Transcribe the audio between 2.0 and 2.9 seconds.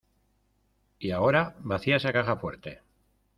caja fuerte.